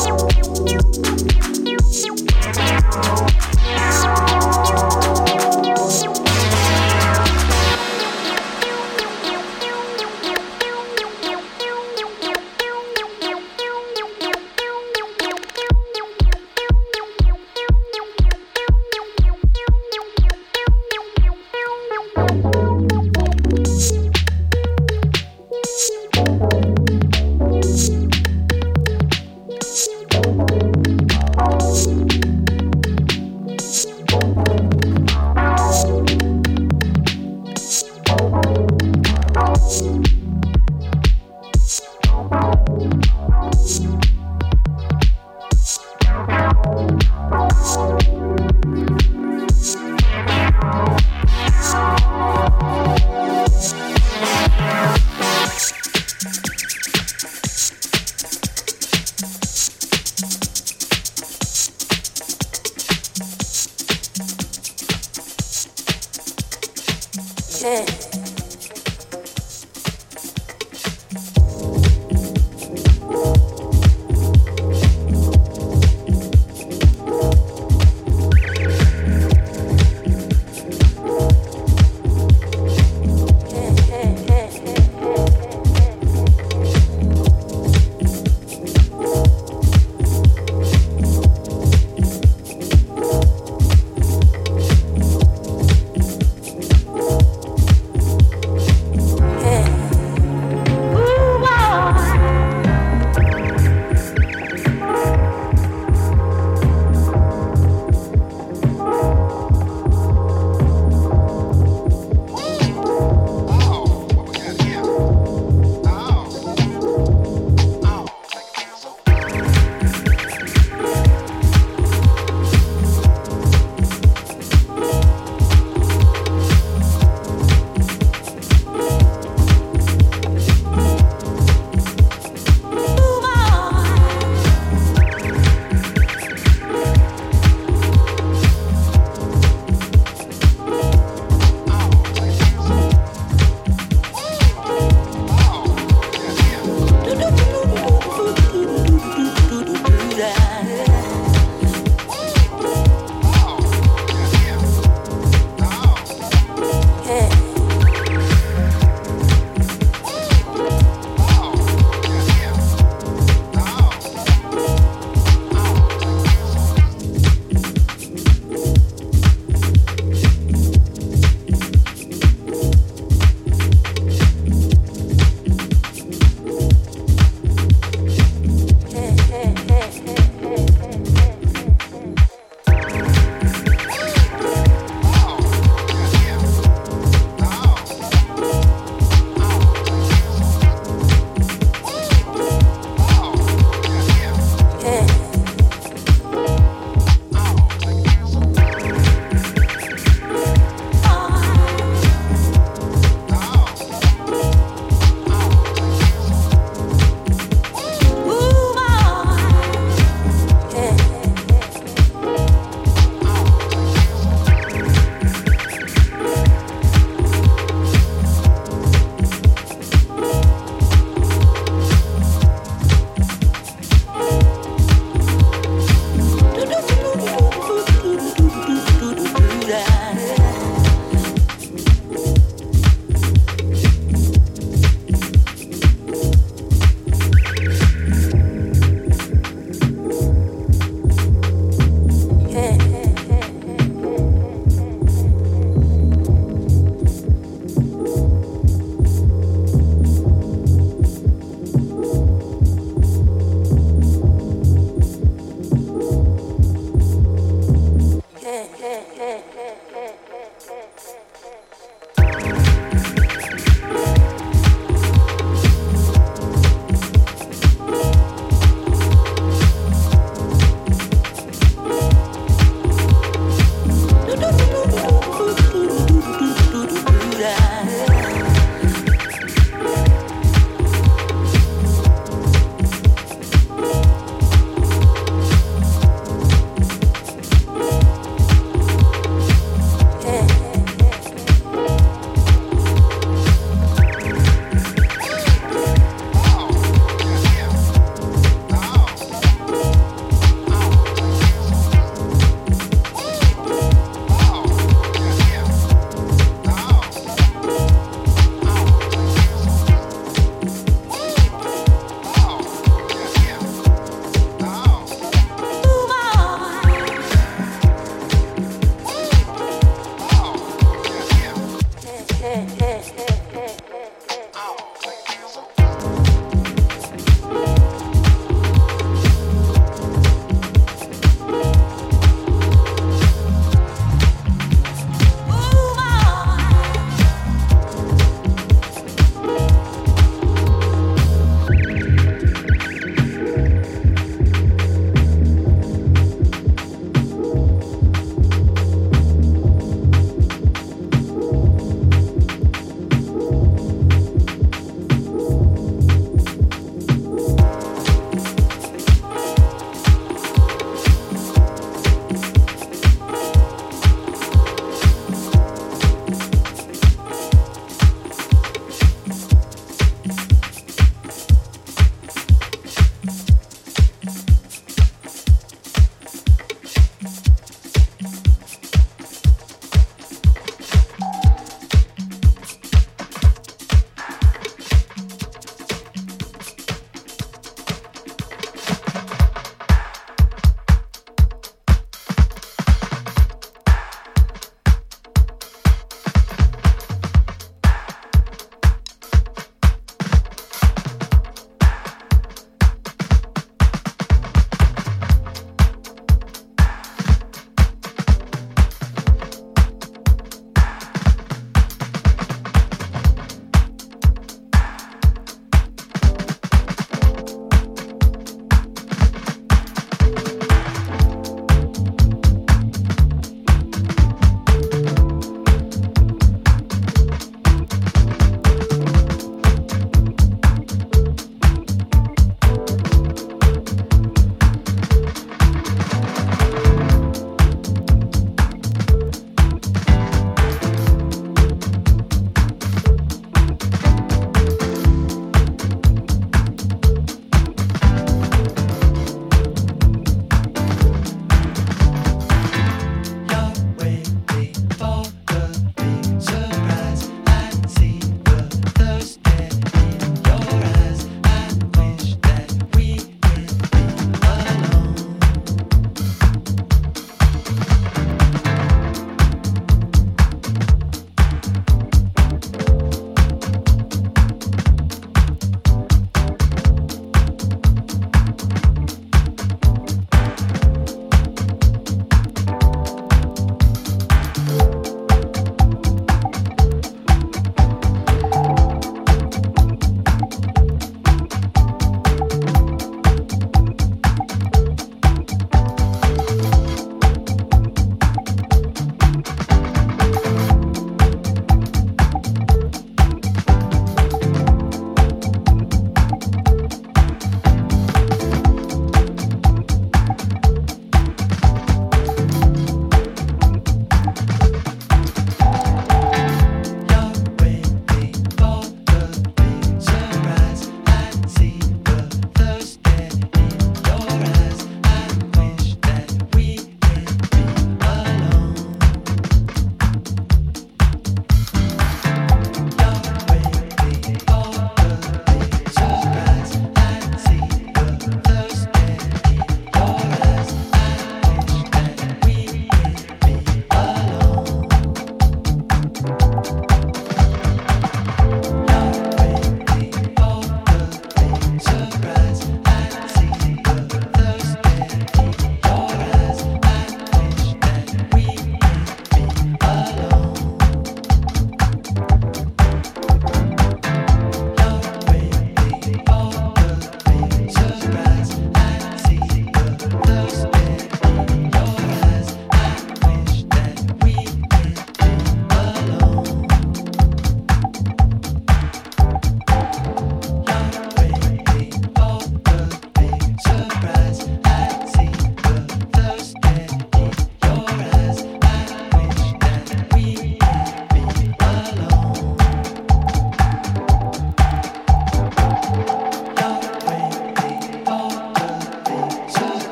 Thank 0.00 0.29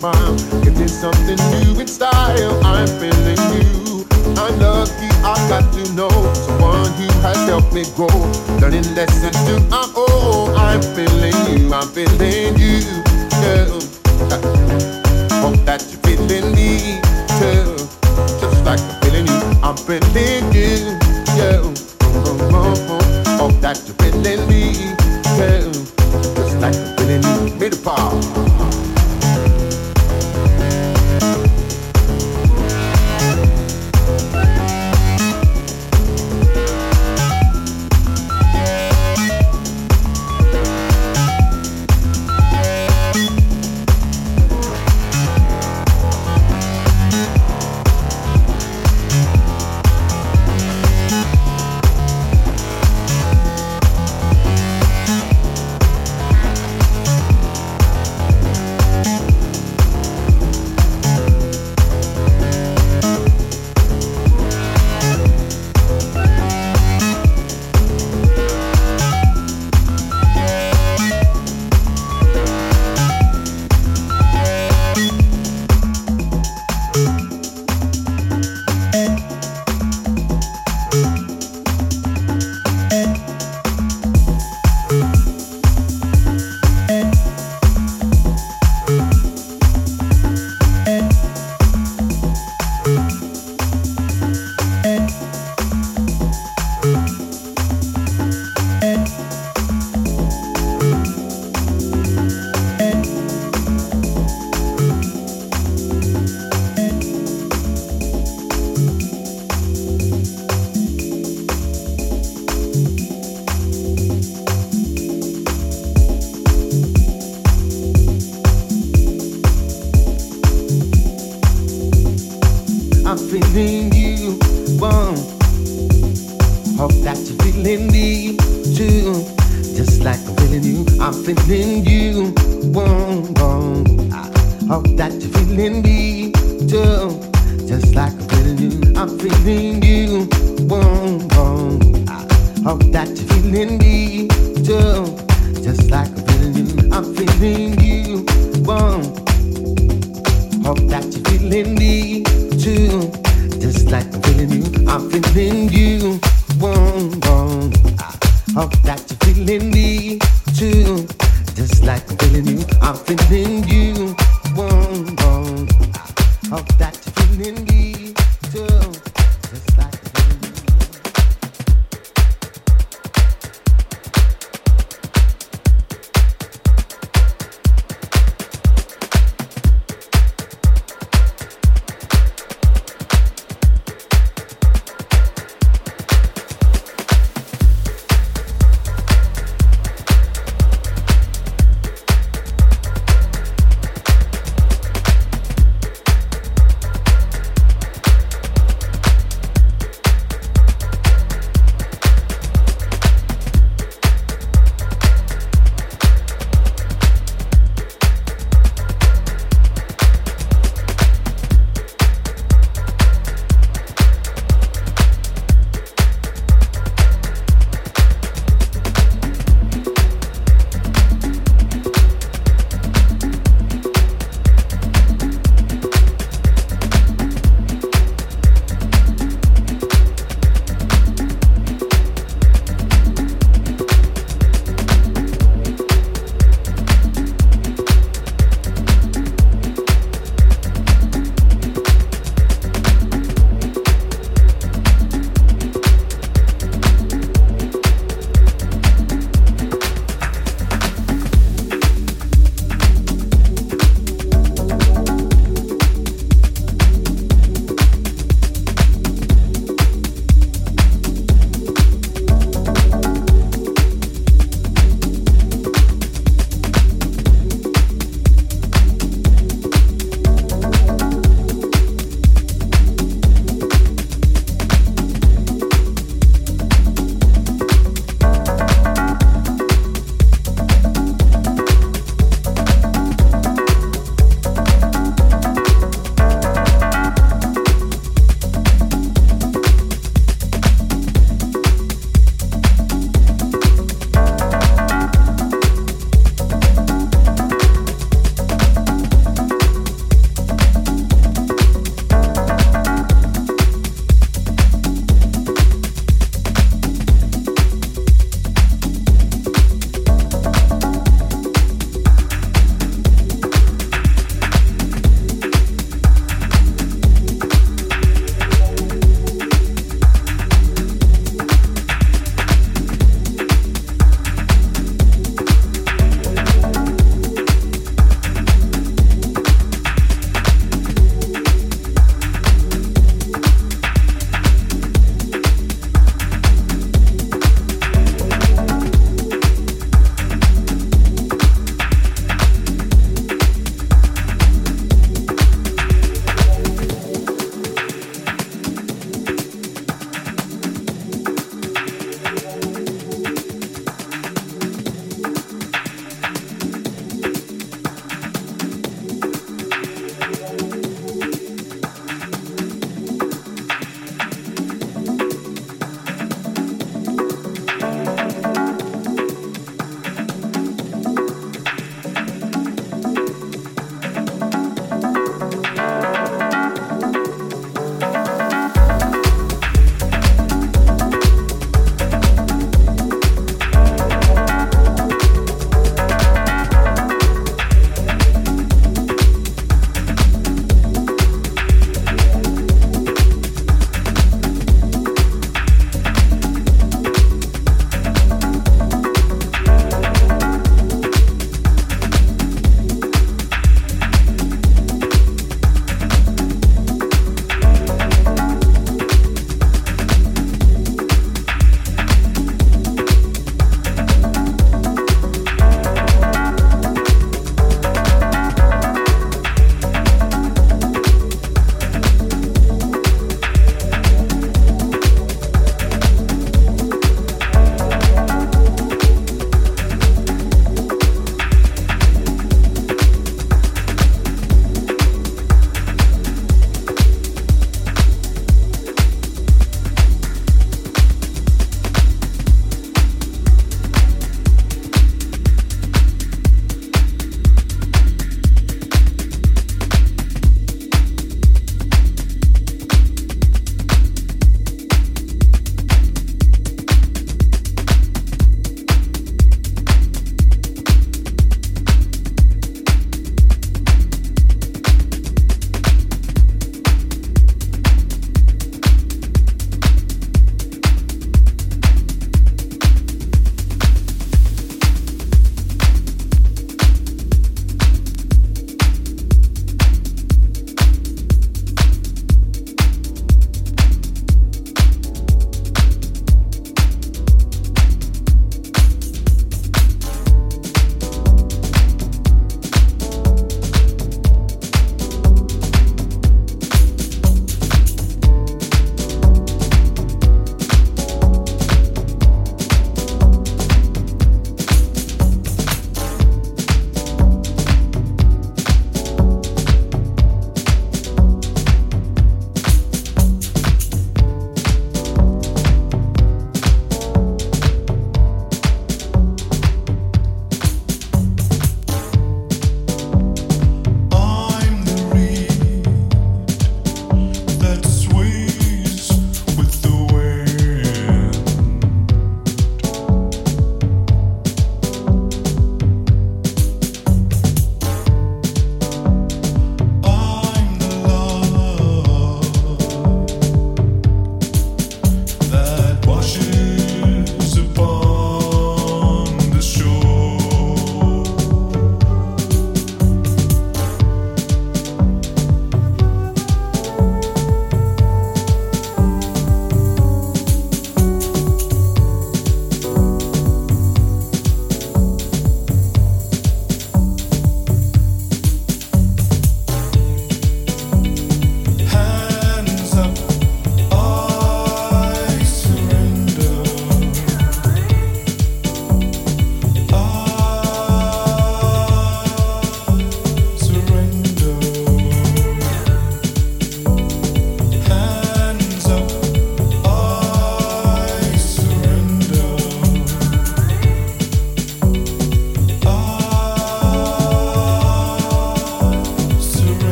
smile. 0.00 0.34
If 0.66 0.74
there's 0.76 0.98
something 0.98 1.49